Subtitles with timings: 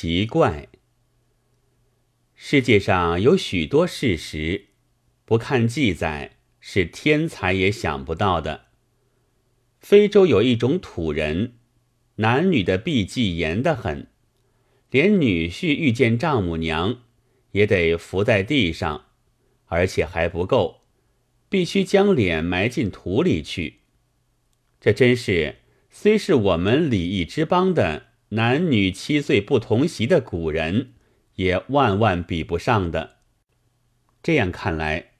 [0.00, 0.68] 奇怪。
[2.36, 4.66] 世界上有许多事实，
[5.24, 8.66] 不看记载是天才也想不到的。
[9.80, 11.54] 非洲有一种土人，
[12.14, 14.06] 男女的避忌严得很，
[14.88, 17.00] 连女婿遇见丈母娘，
[17.50, 19.06] 也得伏在地上，
[19.64, 20.82] 而且还不够，
[21.48, 23.80] 必须将脸埋进土里去。
[24.80, 25.56] 这真是
[25.90, 30.92] 虽是我们礼义之邦的男女七岁不同席的古人。
[31.38, 33.18] 也万万比不上的。
[34.24, 35.12] 这样看来，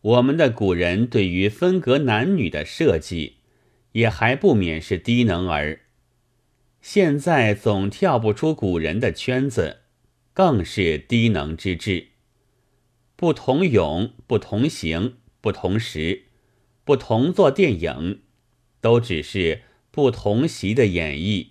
[0.00, 3.36] 我们的古人对于分隔男女的设计，
[3.92, 5.82] 也还不免是低能儿。
[6.82, 9.82] 现在总跳不出古人的圈子，
[10.34, 12.08] 更是低能之至。
[13.14, 16.24] 不同勇，不同行，不同时，
[16.84, 18.22] 不同做电影，
[18.80, 21.50] 都只是不同席的演绎。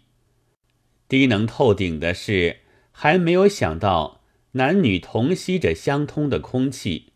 [1.10, 2.60] 低能透顶的是。
[3.02, 4.20] 还没有想到
[4.52, 7.14] 男女同吸着相通的空气，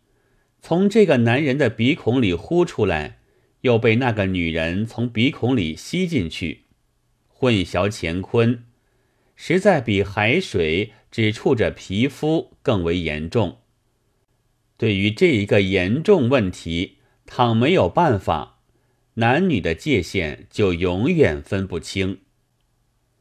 [0.62, 3.18] 从这个男人的鼻孔里呼出来，
[3.60, 6.62] 又被那个女人从鼻孔里吸进去，
[7.28, 8.64] 混淆乾坤，
[9.36, 13.58] 实在比海水只触着皮肤更为严重。
[14.78, 18.60] 对于这一个严重问题，倘没有办法，
[19.16, 22.20] 男女的界限就永远分不清。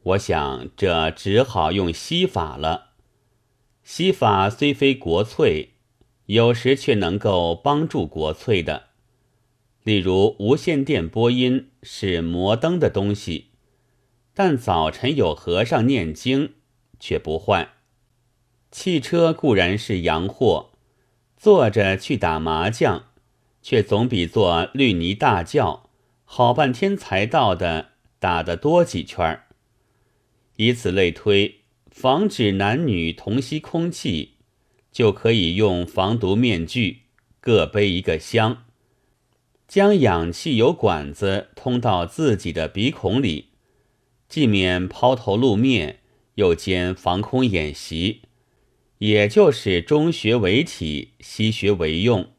[0.04, 2.92] 我想，这只好用西法了。
[3.84, 5.76] 西法虽非国粹，
[6.26, 8.88] 有时却能够帮助国粹的。
[9.84, 13.52] 例如，无线电播音是摩登的东西，
[14.34, 16.56] 但早晨有和尚念经
[17.00, 17.70] 却不换。
[18.72, 20.72] 汽车固然是洋货，
[21.38, 23.06] 坐着去打麻将，
[23.62, 25.90] 却总比坐绿泥大轿
[26.26, 29.48] 好半天才到的打得多几圈儿。
[30.58, 34.34] 以此类推，防止男女同吸空气，
[34.92, 37.02] 就可以用防毒面具，
[37.40, 38.66] 各背一个箱，
[39.68, 43.50] 将氧气由管子通到自己的鼻孔里，
[44.30, 46.00] 既免抛头露面，
[46.36, 48.22] 又兼防空演习，
[49.00, 52.30] 也就是中学为体，西学为用。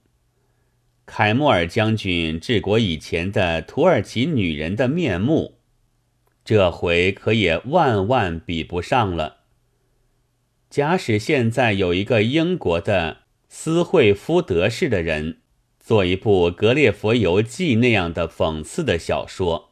[1.06, 5.58] 凯莫尔将军治国以前的土耳其女人的面目。
[6.44, 9.38] 这回可也万万比不上了。
[10.68, 13.18] 假使现在有一个英国的
[13.48, 15.38] 斯惠夫德式的人，
[15.78, 19.70] 做一部《格列佛游记》那样的讽刺的小说，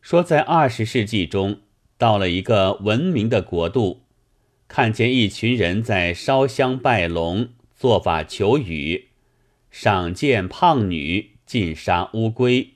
[0.00, 1.60] 说在二十世纪中，
[1.96, 4.02] 到了一个文明的国度，
[4.68, 9.08] 看见一群人在烧香拜龙、做法求雨，
[9.70, 12.74] 赏见胖女，尽杀乌龟。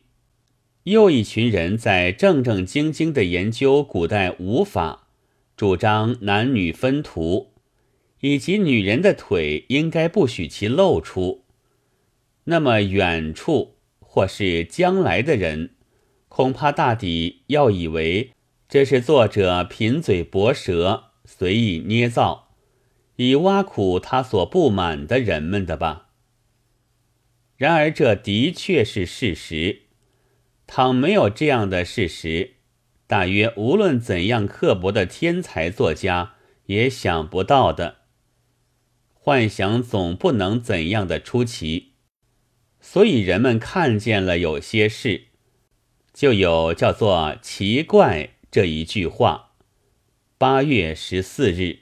[0.85, 5.07] 又一群人在正正经经地研究古代武法，
[5.57, 7.53] 主张男女分途，
[8.21, 11.45] 以及女人的腿应该不许其露出。
[12.45, 15.77] 那么远处或是将来的人，
[16.29, 18.33] 恐怕大抵要以为
[18.69, 22.49] 这是作者贫嘴薄舌，随意捏造，
[23.15, 26.09] 以挖苦他所不满的人们的吧。
[27.57, 29.83] 然而这的确是事实。
[30.75, 32.55] 倘没有这样的事实，
[33.07, 37.97] 大约无论怎样刻薄的天才作家也想不到的。
[39.13, 41.93] 幻想总不能怎样的出奇，
[42.81, 45.25] 所以人们看见了有些事，
[46.15, 49.51] 就有叫做奇怪这一句话。
[50.39, 51.82] 八月十四日。